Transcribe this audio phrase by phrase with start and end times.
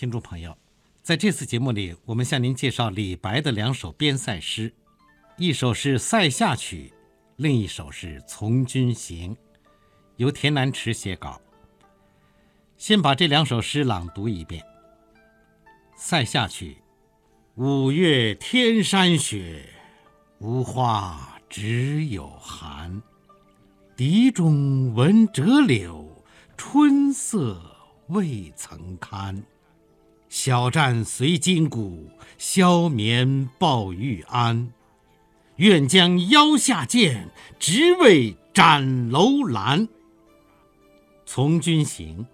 [0.00, 0.56] 听众朋友，
[1.02, 4.72] 在这次节目里，我们向您介绍李白的两首边塞诗，
[5.36, 6.90] 一首是《塞下曲》，
[7.36, 9.34] 另一首是《从军行》，
[10.16, 11.38] 由田南池写稿。
[12.78, 14.62] 先把这两首诗朗读一遍。
[15.94, 16.78] 《塞下曲》：
[17.62, 19.68] 五月天山雪，
[20.38, 23.02] 无花只有寒。
[23.94, 26.24] 笛中闻折柳，
[26.56, 27.60] 春色
[28.08, 29.44] 未曾堪。
[30.30, 34.72] 小战随金鼓，消眠抱玉鞍。
[35.56, 39.88] 愿将腰下剑，直为斩楼兰。
[41.26, 42.24] 从军行。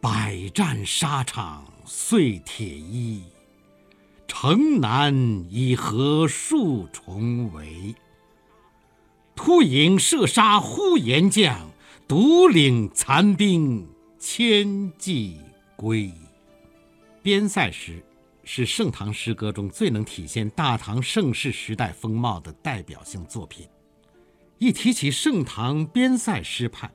[0.00, 3.22] 百战沙场碎铁衣，
[4.26, 5.14] 城南
[5.48, 7.94] 已合数重围。
[9.36, 11.70] 突营射杀呼延将，
[12.08, 13.86] 独领残兵
[14.18, 15.38] 千骑
[15.76, 16.12] 归。
[17.22, 18.02] 边塞诗
[18.42, 23.68] 是盛唐诗歌中最能体现大唐盛世时代风貌的代表性作品。
[24.58, 26.90] 一提起盛唐边塞诗派，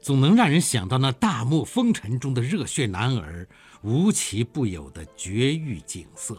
[0.00, 3.46] 总能让人想到那大漠风尘中的热血男儿
[3.82, 6.36] 无奇不有的绝域景色，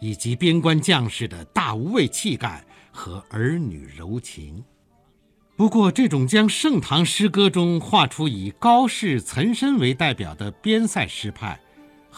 [0.00, 4.64] 以及边关将士的大无畏气概和儿女柔情。
[5.56, 11.58] 不过，这种将盛唐诗歌中画出以高适、岑参为代表的边塞诗派，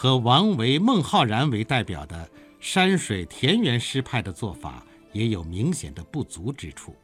[0.01, 2.25] 和王维、孟浩然为代表的
[2.61, 6.95] 山水田园诗派的做法，也有明显的不足之处，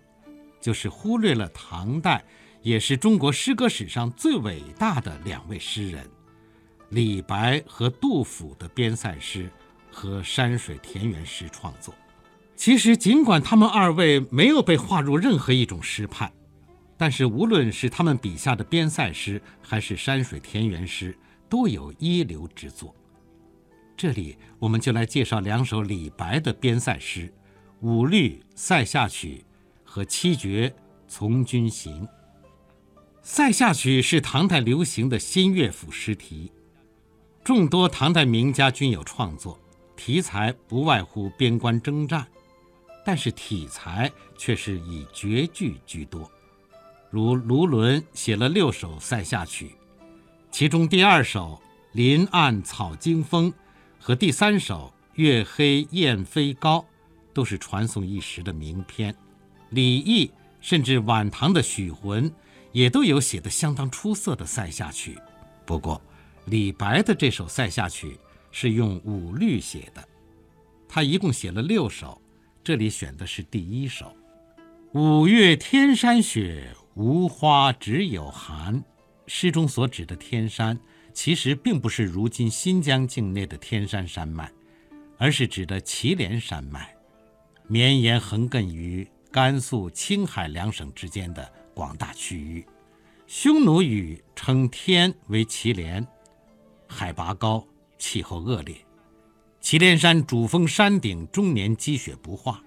[0.62, 2.24] 就是忽略了唐代。
[2.62, 6.10] 也是中国诗歌史上最伟大的两位诗人，
[6.88, 9.52] 李白和杜甫的边塞诗
[9.92, 11.94] 和山水田园诗创作。
[12.56, 16.32] 其实，尽管他们二位没有被划入任何一种诗派，
[16.96, 21.14] 但是无论是他们笔下的边塞诗还是山水田园诗，
[21.56, 22.94] 都有一流之作。
[23.96, 27.28] 这里，我们就来介绍两首李白的边塞诗：
[27.80, 29.46] 《五律塞下曲》
[29.90, 30.76] 和《七绝
[31.08, 32.02] 从军行》。
[33.22, 36.52] 《塞下曲》是唐代流行的新乐府诗题，
[37.42, 39.58] 众多唐代名家均有创作，
[39.96, 42.28] 题材不外乎边关征战，
[43.06, 46.30] 但是体裁却是以绝句居多。
[47.10, 49.68] 如卢纶写了六首《塞下曲》，
[50.58, 51.62] 其中第二首
[51.92, 53.52] 《林暗草惊风》
[54.00, 56.80] 和第三首《月黑雁飞高》
[57.34, 59.14] 都是传颂一时的名篇。
[59.72, 62.34] 李益甚至晚唐的许浑。
[62.72, 65.16] 也都有写得相当出色的《塞下曲》，
[65.66, 66.02] 不过
[66.46, 68.12] 李白的这首《塞下曲》
[68.50, 70.08] 是用五律写的，
[70.88, 72.22] 他一共写了六首，
[72.64, 74.16] 这里选的是第一首。
[74.94, 78.82] 五月天山雪，无花只有寒。
[79.28, 80.80] 诗中所指的天山，
[81.14, 84.52] 其实并不是如今新疆境内的天山山脉，
[85.18, 86.96] 而是指的祁连山脉，
[87.68, 91.52] 绵延横亘于甘肃、青海两省之间的。
[91.76, 92.66] 广大区域，
[93.28, 96.08] 匈奴语称天为祁连，
[96.88, 98.74] 海拔高，气候恶劣。
[99.60, 102.64] 祁连山主峰山顶终年积雪不化。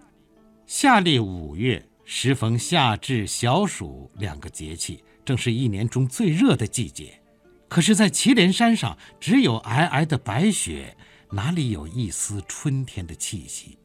[0.67, 7.21] 夏历五月，时逢夏至、小暑两个节气，正是一年中最热的季节。
[7.69, 10.97] 可是，在祁连山上，只有皑皑的白雪，
[11.33, 13.77] 哪里有一丝春天的气息？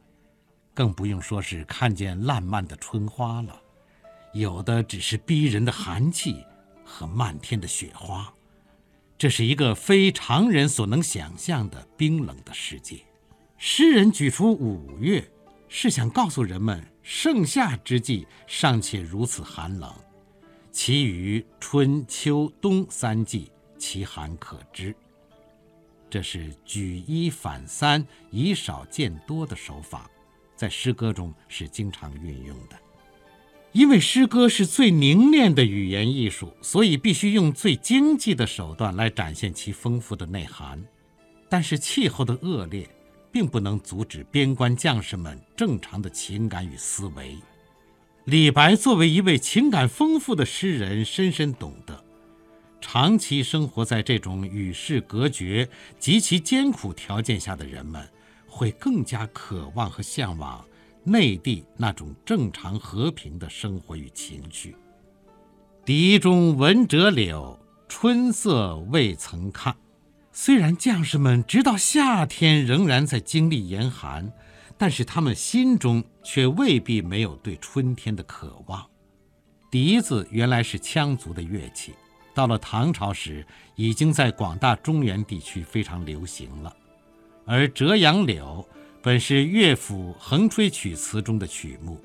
[0.72, 3.60] 更不用说是看见烂漫的春花了。
[4.32, 6.42] 有的只是逼人的寒气
[6.82, 8.32] 和漫天的雪花，
[9.18, 13.00] 这是一个非常人所能想象的冰冷的世界。
[13.58, 15.30] 诗人举出五月，
[15.68, 19.94] 是想告诉人们，盛夏之际尚且如此寒冷，
[20.74, 23.48] 其余春秋冬三季，
[23.78, 24.92] 其寒可知。
[26.10, 30.10] 这是举一反三、以少见多的手法，
[30.56, 32.76] 在诗歌中是经常运用的。
[33.70, 40.84] 因为诗歌是最凝练的语言艺术，所以必须用最经济的手段来展现其丰富的内涵。
[41.48, 42.84] 但是气候的恶劣，
[43.30, 47.38] 并不能阻止边关将士们正常的情感与思维。
[48.24, 52.02] 李白作为一位情感丰富的诗人，深深懂得，
[52.80, 55.68] 长期生活在这种与世隔绝、
[55.98, 58.02] 极其艰苦条件下的人们，
[58.46, 60.64] 会更加渴望和向往。
[61.06, 64.74] 内地那种正常和平的生活与情绪。
[65.84, 69.76] 笛中闻折柳，春色未曾看。
[70.32, 74.32] 虽然将士们直到夏天仍然在经历严寒，
[74.76, 78.84] 但是他们心中却未必没有对春天的渴望。
[79.70, 81.94] 笛子原来是羌族的乐器，
[82.34, 83.44] 到了唐朝时，
[83.76, 86.74] 已经在广大中原地区非常流行了。
[87.44, 88.66] 而《折杨柳》
[89.02, 92.00] 本是乐府横吹曲词中的曲目，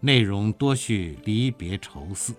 [0.00, 2.34] 内容多叙离别愁思，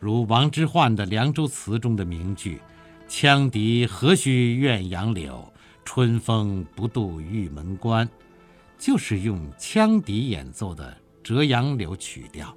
[0.00, 2.60] 如王之涣的《凉州词》中的名句
[3.08, 5.52] ：“羌笛何须怨杨柳，
[5.84, 8.08] 春风不度玉门关”，
[8.78, 10.92] 就是用羌笛演奏的
[11.22, 12.56] 《折杨柳》曲调。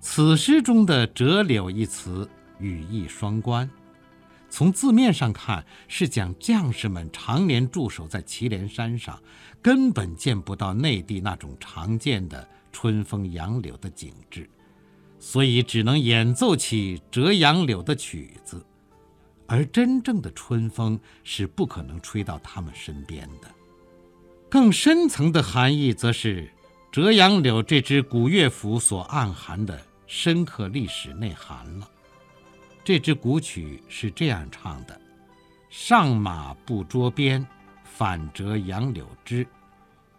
[0.00, 2.28] 此诗中的“折柳”一词。
[2.60, 3.68] 语意双关，
[4.48, 9.20] 从字面上看是讲将士们常年驻守在祁连山上，
[9.60, 14.48] 根本见不到内地那种常见的春风杨柳的景致，
[15.18, 18.64] 所以只能演奏起折杨柳的曲子，
[19.48, 23.48] 而真正的春风是不可能吹到他们身边的。
[24.54, 26.48] 更深层的含义，则是
[26.92, 31.90] 折杨柳这支古乐府所暗含的深刻历史内涵了。
[32.84, 35.00] 这支古曲是这样唱的
[35.70, 37.44] ：“上马不捉鞭，
[37.82, 39.44] 反折杨柳枝。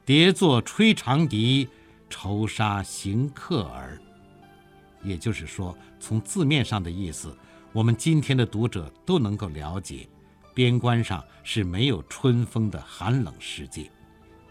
[0.04, 1.70] 叠坐吹长笛，
[2.10, 3.98] 愁杀行客儿。”
[5.02, 7.34] 也就是说，从字面上的意思，
[7.72, 10.06] 我们今天的读者都能够了解，
[10.54, 13.90] 边关上是没有春风的寒冷世界。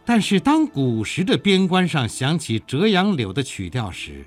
[0.07, 4.27] 但是，当古时的边关上响起折杨柳的曲调时，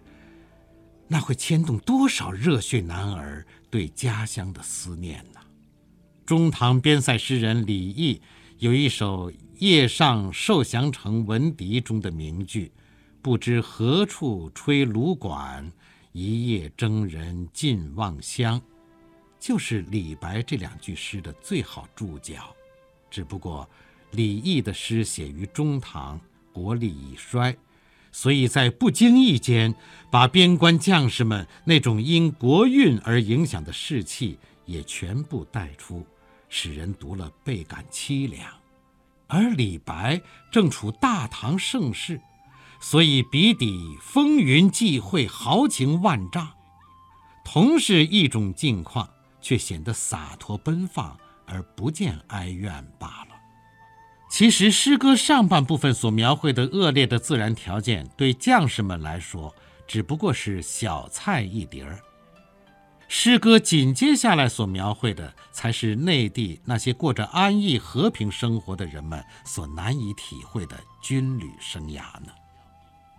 [1.07, 5.39] 那会牵动多少热血男儿对家乡的思念呢？
[6.25, 8.19] 中唐边塞诗人李益
[8.57, 12.71] 有一首《夜上受降城闻笛》中的名句
[13.21, 15.71] ：“不知何处吹芦管，
[16.11, 18.61] 一夜征人尽望乡。”
[19.39, 22.53] 就是李白这两句诗的最好注脚。
[23.09, 23.69] 只不过，
[24.17, 26.19] 李益的诗写于中唐，
[26.51, 27.55] 国力已衰。
[28.11, 29.75] 所以在不经意间，
[30.09, 36.03] 把边关将士们那种因国运而影响的士气也全部带出，
[36.49, 38.51] 使人读了倍感凄凉。
[39.27, 40.19] 而李白
[40.51, 42.19] 正处大唐盛世，
[42.79, 46.49] 所以笔底风云际会，豪情万丈。
[47.45, 49.07] 同是一种境况，
[49.41, 51.15] 却显得洒脱奔放，
[51.45, 53.26] 而不见哀怨罢了。
[54.37, 59.51] 其实，诗歌上半部分所描绘的恶劣的自然条件，对将士们来说
[59.87, 61.99] 只不过是小菜一碟儿。
[63.07, 72.31] 诗歌紧接下来所描绘的，才是内地那些过着安逸和平生活的人们所难以体会的军旅生涯呢。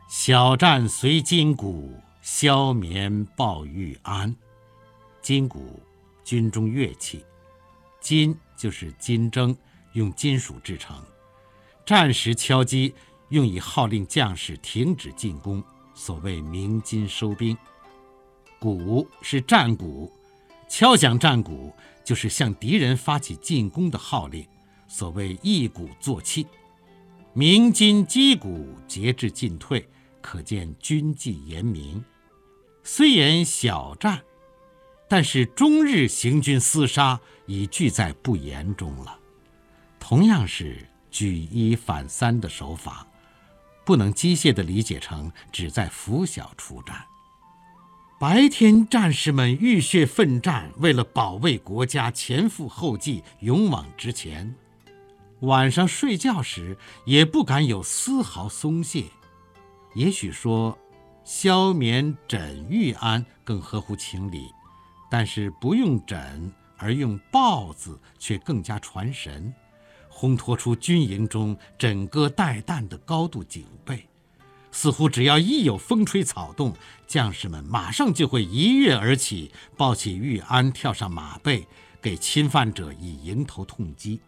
[0.08, 4.32] 小战随金鼓，消眠报玉安。
[5.20, 5.82] 金鼓，
[6.22, 7.24] 军中乐器，
[8.00, 9.56] 金就是金筝。
[9.98, 10.96] 用金属制成，
[11.84, 12.94] 战时敲击
[13.30, 15.62] 用以号令将士停止进攻，
[15.92, 17.58] 所谓鸣金收兵。
[18.60, 20.10] 鼓是战鼓，
[20.68, 21.74] 敲响战鼓
[22.04, 24.46] 就是向敌人发起进攻的号令，
[24.86, 26.46] 所谓一鼓作气。
[27.32, 29.88] 鸣金击鼓，节制进退，
[30.20, 32.04] 可见军纪严明。
[32.84, 34.22] 虽言小战，
[35.08, 39.17] 但是终日行军厮杀已俱在不言中了。
[40.00, 43.06] 同样是举一反三的手法，
[43.84, 47.04] 不能机械地理解成只在拂晓出战。
[48.20, 54.54] 白天战士们浴血奋战，为了保卫国家，前赴后继，勇往直前；
[55.40, 59.04] 晚上睡觉时也不敢有丝毫松懈。
[59.94, 60.76] 也许说
[61.22, 64.50] “消眠枕玉安”更合乎情理，
[65.08, 69.54] 但是不用“枕”而用“抱”字，却更加传神。
[70.18, 74.04] 烘托出军营中枕戈待旦的高度警备，
[74.72, 76.74] 似乎只要一有风吹草动，
[77.06, 81.68] 将士们马上就会一跃而起，抱起玉鞍，跳上马背，
[82.02, 84.18] 给侵犯者以迎头痛击。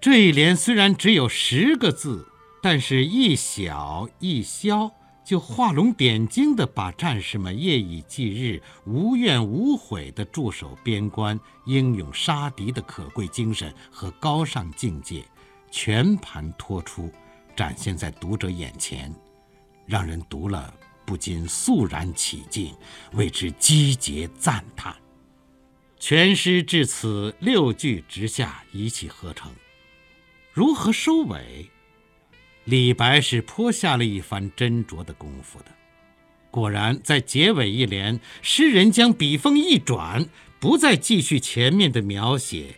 [0.00, 2.26] 这一联虽然只有十个字，
[2.62, 4.90] 但是一小一消。
[5.26, 15.24] 就画龙点睛地把战士们夜以继日、无怨无悔地驻守边关、英勇杀敌的可贵精神和高尚境界，
[15.68, 17.10] 全盘托出，
[17.56, 19.12] 展现在读者眼前，
[19.84, 20.72] 让人读了
[21.04, 22.72] 不禁肃然起敬，
[23.14, 24.94] 为之击节赞叹。
[25.98, 29.50] 全诗至此六句直下，一气呵成，
[30.52, 31.68] 如何收尾？
[32.66, 35.66] 李白是颇下了一番斟酌的功夫的。
[36.50, 40.26] 果然，在结尾一联，诗人将笔锋一转，
[40.58, 42.74] 不再继续前面的描写，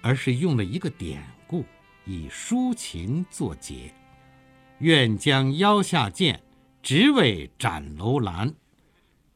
[0.00, 1.64] 而是用了一个典故，
[2.06, 3.92] 以抒情作结
[4.80, 6.42] ：“愿将腰下剑，
[6.82, 8.54] 直为斩楼兰。”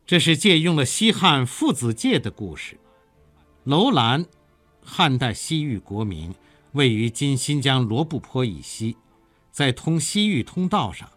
[0.06, 2.78] 这是借用了西汉父子戒的故事。
[3.64, 4.24] 楼兰，
[4.80, 6.34] 汉代西域国名，
[6.72, 8.96] 位于今新疆罗布泊以西，
[9.56, 11.08] 在通西域通道上。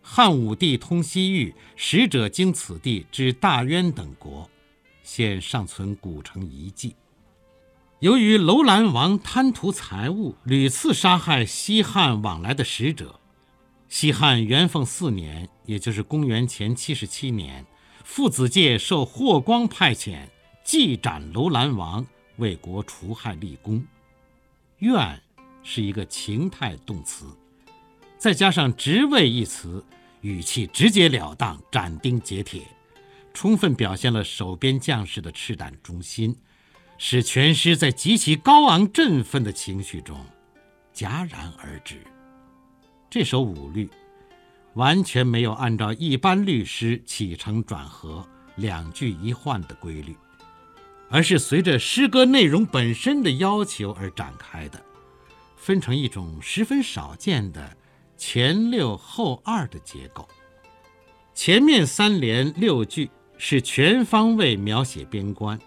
[0.00, 4.48] 汉武帝通西域，使者经此地至大渊等国，
[5.02, 6.94] 现尚存古城遗迹。
[7.98, 13.18] 由于楼兰王贪图财物，屡次杀害西汉往来的使者，
[13.88, 17.66] 西汉元凤四年，也就是公元前七十七年，
[18.04, 20.28] 父子界受霍光派遣，
[20.62, 22.06] 祭斩楼兰王，
[22.36, 23.84] 为国除害立功。
[24.78, 25.20] 愿
[25.64, 27.26] 是一个情态动词，
[28.18, 29.84] 再加上职位一词。
[30.22, 32.62] 语气直截了当，斩钉截铁，
[33.32, 36.34] 充分表现了守边将士的赤胆忠心，
[36.98, 40.18] 使全诗在极其高昂振奋的情绪中
[40.92, 42.02] 戛然而止。
[43.08, 43.88] 这首五律
[44.74, 50.16] 完全没有按照一般律诗起承转合、两句一换的规律，
[51.08, 54.82] 而是随着诗歌内容本身的要求而展开的，
[55.56, 57.76] 分成一种十分少见的。
[58.16, 60.26] 前六后二的结构，
[61.34, 65.58] 前面三联六句是全方位描写边关。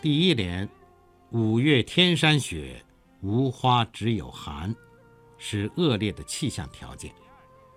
[0.00, 0.68] 第一联
[1.30, 2.82] “五月天山雪，
[3.20, 4.74] 无花只有寒”，
[5.38, 7.12] 是恶劣的气象条件。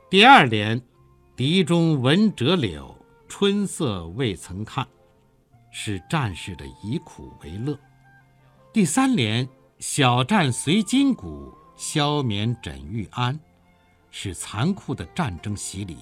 [0.09, 0.81] 第二联
[1.35, 2.95] “笛中闻折柳，
[3.27, 4.87] 春色未曾看”，
[5.71, 7.77] 是战士的以苦为乐。
[8.71, 9.47] 第三联
[9.79, 13.37] “小战随金鼓，消眠枕玉安”。
[14.19, 15.95] 是残酷的战争洗礼。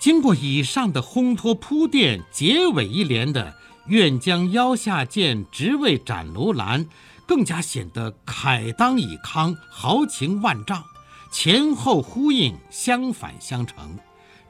[0.00, 3.54] 经过以上的烘托铺垫，结尾一联的
[3.86, 6.84] “愿将腰下剑，直为斩楼兰”，
[7.28, 10.82] 更加显得慨当以慷，豪情万丈。
[11.30, 13.96] 前后呼应，相反相成，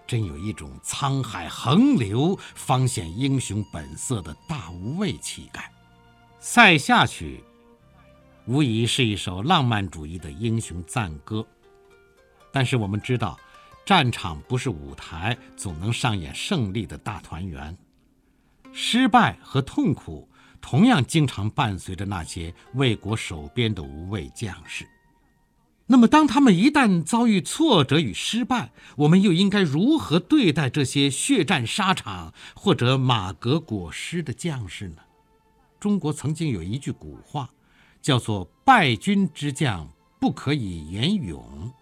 [0.07, 5.61] 真有一种沧海横流方显英雄本色的大无畏气概。
[6.39, 7.45] 《塞下曲》
[8.51, 11.47] 无疑是一首浪漫主义的英雄赞歌。
[12.53, 13.39] 但是我们知道，
[13.85, 17.77] 战场不是舞台，总能上演胜利的大团圆。
[18.73, 20.29] 失败和痛苦
[20.61, 24.87] 同样经常伴随着那些为国守边的无畏将士。
[25.87, 35.03] 那么，当他们一旦遭遇挫折与失败，我们又应该如何对待这些血战沙场或者马革裹尸的将士呢？
[35.81, 37.51] 中国曾经有一句古话，
[38.01, 39.89] 叫做“败军之将
[40.21, 41.73] 不可以言勇”。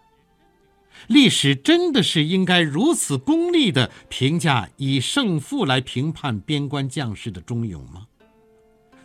[1.07, 8.07] 历史真的是应该如此功利地评价以胜负来评判边关将士的忠勇吗？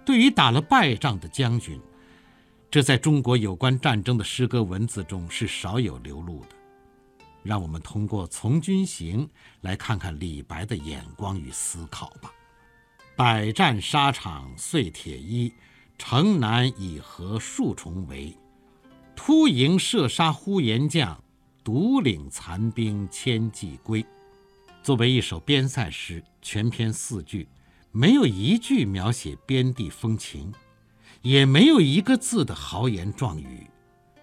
[0.05, 1.79] 对于打了败仗的将军，
[2.69, 6.47] 这在中国有关战争的诗歌文字中是少有流露的。
[7.41, 9.27] 让我们通过《从军行》
[9.61, 12.31] 来看看李白的眼光与思考吧。
[13.15, 15.53] 百战沙场碎铁衣，
[15.97, 18.35] 城南已合数重围。
[19.15, 21.21] 突营射杀呼延将。
[21.63, 24.05] 独领残兵千骑归。
[24.81, 27.47] 作为一首边塞诗，全篇四句，
[27.91, 30.53] 没有一句描写边地风情，
[31.21, 33.65] 也没有一个字的豪言壮语，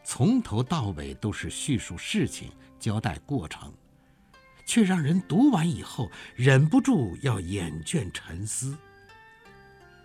[0.04, 3.72] 从头到尾都是叙述事情、交代过程，
[4.66, 8.76] 却让人读完以后忍不住要眼倦沉思，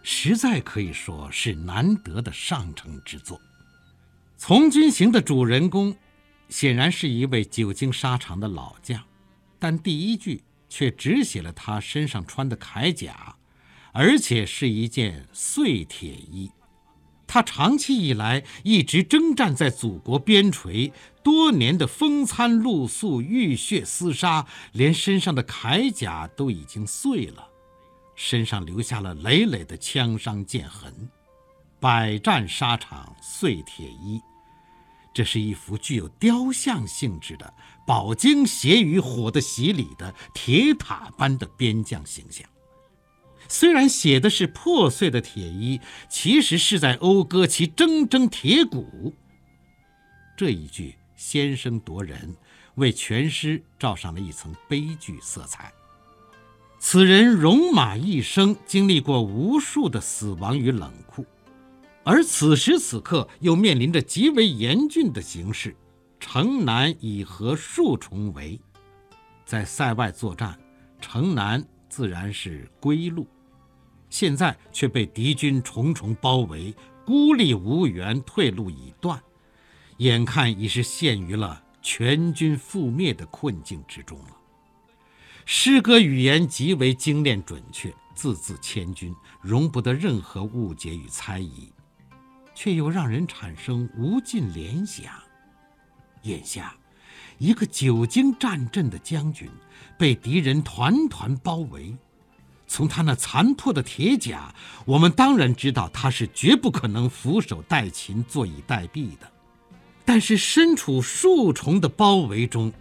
[0.04, 3.38] 实在可以说是难得的上乘之作。
[4.38, 5.94] 《从军行》的主人公。
[6.50, 9.04] 显然是一位久经沙场的老将，
[9.60, 13.36] 但第一句却只写了他身上穿的铠甲，
[13.92, 16.52] 而且是一件碎铁衣。
[17.28, 20.92] 他长期以来一直征战在祖国边陲，
[21.24, 27.50] 多年的风餐露宿、浴血厮杀，连身上的铠甲都已经碎了，
[28.16, 31.10] 身上留下了累累的枪伤剑痕。
[31.80, 34.22] 百战沙场碎铁衣。
[35.16, 37.54] 这是一幅具有雕像性质的
[37.88, 42.46] 饱经血与火的洗礼的铁塔般的边将形象。
[43.48, 45.80] 虽然写的是破碎的铁衣，
[46.10, 49.14] 其实是在讴歌其铮铮铁骨。
[50.36, 52.36] 这一句先声夺人，
[52.76, 55.72] 为全诗罩上了一层悲剧色彩。
[56.78, 61.26] 此人戎马一生，经历过无数的死亡与冷酷。
[62.06, 65.76] 而此时此刻，又面临着极为严峻的形势，
[66.20, 68.62] 城南已合数重围，
[69.44, 70.56] 在塞外作战，
[71.02, 73.26] 城南自然是归路，
[74.08, 79.20] 现在却被敌军重重包围，孤立无援，退路已断，
[79.98, 84.38] 眼看已是陷于了全军覆灭的困境之中了。
[85.44, 91.72] 诗歌语言极为精炼准确，字字千钧，容不得任何误解与猜疑，
[92.56, 95.06] 却又让人产生无尽联想。
[96.24, 96.76] 眼下，
[97.38, 99.48] 一个久经战阵的将军
[99.96, 101.96] 被敌人团团包围，
[102.66, 109.32] 从他那残破的铁甲，我们当然知道他是绝不可能俯首待擒、坐以待毙的。
[110.04, 112.72] 但是身处数重的包围中，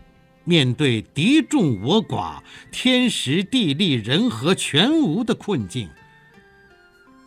[0.45, 5.88] 面对敌众我寡、天时地利人和全无的困境，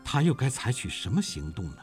[0.03, 1.77] 他又该采取什么行动呢？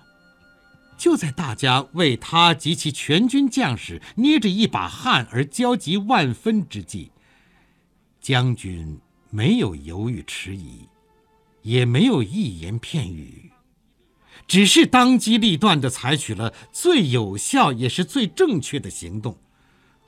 [0.97, 7.11] 就在大家为他及其全军将士捏着一把汗而焦急万分之际，
[8.21, 8.99] 将军
[9.31, 10.89] 没有犹豫迟疑，
[11.63, 13.51] 也没有一言片语。
[14.47, 19.39] 只是当机立断地采取了最有效也是最正确的行动，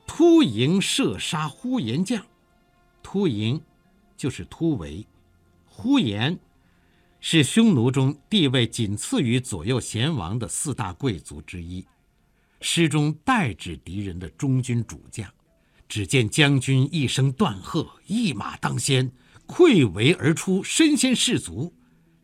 [0.06, 2.24] 突营射杀呼延将。
[3.02, 3.60] 突营
[4.16, 5.06] 就是突围，
[5.64, 6.38] 呼延
[7.20, 11.84] 是匈奴中地位仅次于左右贤王的四大贵族之一，
[12.60, 15.28] 诗中代指敌人的中军主将。
[15.88, 19.12] 只见将军一声断喝，一马当先，
[19.46, 21.72] 溃围而出，身先士卒。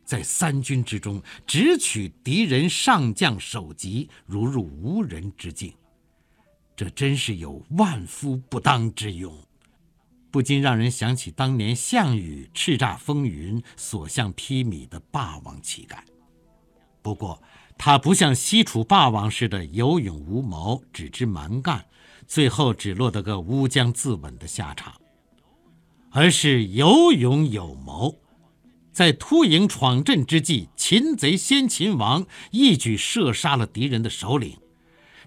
[0.04, 5.72] 在三军之中，直取敌人上将首级，如入无人之境。
[6.75, 9.32] 这真是有万夫不当之勇，
[10.32, 16.02] 不禁让人想起当年项羽叱咤风云、所向披靡的霸王气概。
[17.02, 17.42] 不过，
[17.76, 21.84] 他不像西楚霸王似的有勇无谋，只知蛮干，
[22.26, 24.94] 最后只落得个乌江自刎的下场，
[26.10, 28.18] 而是有勇有谋。
[28.90, 34.56] 在突营闯阵之际，擒贼先擒王，一举射杀了敌人的首领，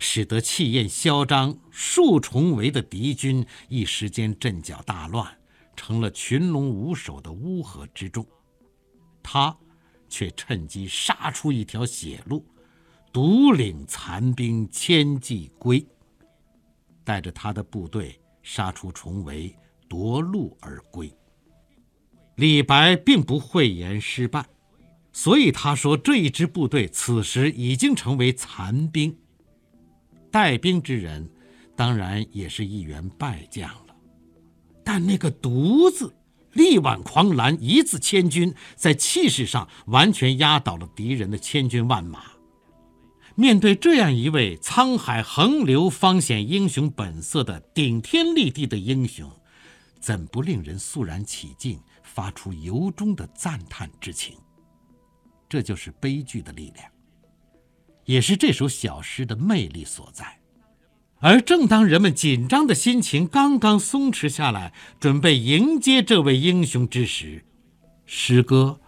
[0.07, 5.35] 使得气焰嚣张、数重围的敌军一时间阵脚大乱，
[5.75, 8.23] 成了群龙无首的乌合之众。
[9.23, 9.57] 他
[10.07, 12.45] 却趁机杀出一条血路，
[13.11, 15.83] 独领残兵千骑归，
[17.03, 19.53] 带着他的部队杀出重围，
[19.89, 21.11] 夺路而归。
[22.35, 24.45] 李白并不讳言失败，
[25.11, 29.17] 所以他说这一支部队此时已经成为残兵。
[30.35, 31.29] 带兵之人，
[31.77, 33.95] 当然也是一员败将了。
[34.83, 36.13] 但那个“独”字，
[36.51, 42.23] 力挽狂澜，一字千军，在气势上完全压倒了敌人的千军万马。
[43.35, 49.31] 面对这样一位沧海横流、方显英雄本色的顶天立地的英雄，
[50.01, 51.79] 怎不令人肃然起敬？
[52.03, 54.35] 发出由衷的赞叹之情，
[55.47, 56.85] 这就是悲剧的力量，
[58.05, 60.39] 也是这首小诗的魅力所在。
[61.19, 67.43] 而正当人们紧张的心情刚刚松弛下来，准备迎接这位英雄之时，
[68.05, 68.79] 诗歌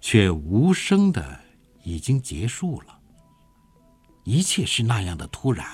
[0.00, 1.40] 却无声的
[1.84, 2.98] 已经结束了。
[4.24, 5.66] 一切是那样的突然，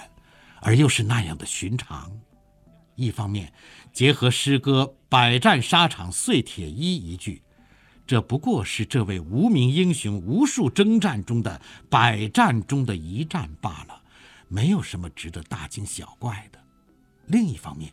[0.61, 2.13] 而又是那样的寻常。
[2.95, 3.51] 一方面，
[3.93, 7.43] 结合诗歌“百战沙场碎铁衣”一句，
[8.07, 14.03] 这不过是这位无名英雄无数征战中的百战中的一战罢了，
[14.49, 16.59] 没有什么值得大惊小怪的。
[17.27, 17.93] 另一方面，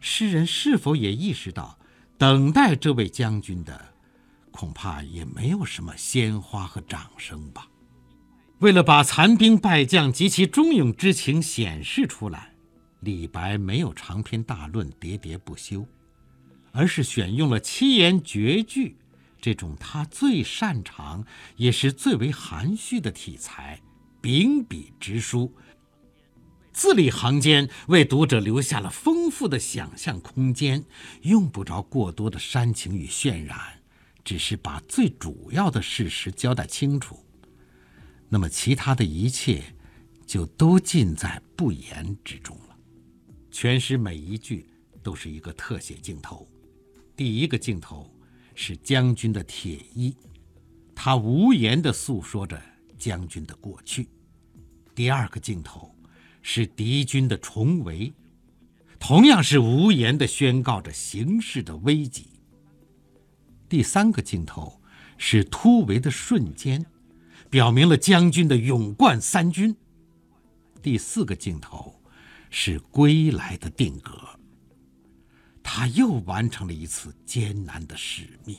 [0.00, 1.78] 诗人是否也意识到，
[2.18, 3.94] 等待这位将军的，
[4.50, 7.66] 恐怕也没有什么鲜花和掌声吧？
[8.58, 12.52] 为了把残兵败将及其忠勇之情显示出来。
[13.00, 15.86] 李白没有长篇大论、喋喋不休，
[16.72, 18.96] 而是选用了七言绝句
[19.40, 21.24] 这种他最擅长
[21.56, 23.80] 也是最为含蓄的题材，
[24.20, 25.54] 秉笔直书，
[26.72, 30.84] 字里行间为读者留下了丰富的想象空间，
[31.22, 33.80] 用不着过多的煽情与渲染，
[34.24, 37.24] 只是把最主要的事实交代清楚，
[38.28, 39.62] 那么其他的一切
[40.26, 42.76] 就都尽在不言之中了。
[43.50, 44.68] 全诗每一句
[45.02, 46.46] 都是一个特写镜头，
[47.16, 48.12] 第一个镜头
[48.60, 50.16] 是将军的铁衣，
[50.92, 52.60] 他无言地诉说着
[52.98, 54.02] 将军的过去；
[54.96, 55.94] 第二个镜头
[56.42, 58.12] 是敌军的重围，
[58.98, 62.24] 同样是无言地宣告着形势的危急；
[63.68, 64.82] 第三个镜头
[65.16, 66.84] 是突围的瞬间，
[67.48, 69.72] 表明了将军的勇冠三军；
[70.82, 71.94] 第四个镜头。
[72.50, 74.18] 是归来的定格，
[75.70, 78.56] 他又完成了一次艰难的使命。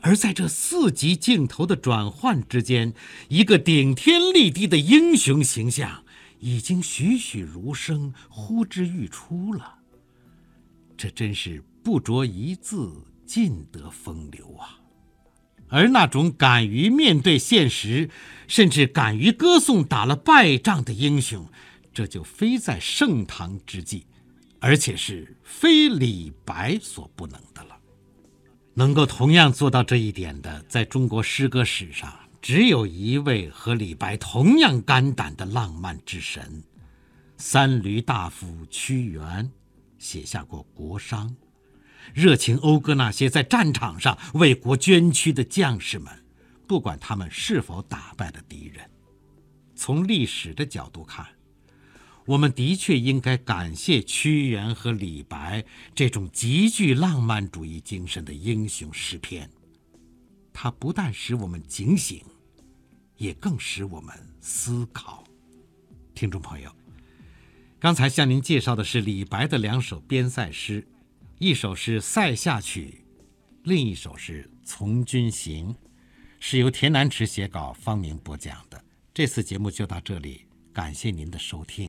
[0.00, 2.94] 而在这四级镜头的转换之间，
[3.28, 6.02] 一个顶天立地的英雄形象
[6.38, 9.74] 已经栩栩如生、呼之欲出了。
[10.96, 12.90] 这真是不着一字，
[13.26, 14.80] 尽得风流啊。
[15.68, 18.08] 而那种敢于面对现实，
[18.48, 21.46] 甚至敢于歌颂打了败仗的英雄，
[21.92, 24.06] 这就非在盛唐之际，
[24.60, 27.76] 而且是非李白所不能的了。
[28.74, 36.62] 能够同样做到这一点的，在中国诗歌史上，只有一位和李白同样肝胆的浪漫之神——
[37.36, 39.50] 三闾大夫屈原，
[39.98, 41.26] 写下过《国殇》。
[42.14, 46.12] 热情讴歌那些在战场上为国捐躯的将士们，
[46.66, 48.88] 不管他们是否打败了敌人。
[49.74, 51.26] 从历史的角度看，
[52.26, 59.50] 我们的确应该感谢屈原和李白这种极具浪漫主义精神的英雄诗篇。
[60.52, 62.22] 它不但使我们警醒，
[63.16, 65.24] 也更使我们思考。
[66.14, 66.70] 听众朋友，
[67.78, 70.86] 刚才向您介绍的是李白的两首边塞诗。
[71.38, 73.02] 一首是《塞下曲》，
[73.64, 75.68] 另一首是《从军行》，
[76.38, 78.84] 是由田南池写稿，方明播讲的。
[79.14, 81.88] 这次节目就到这里，感谢您的收听。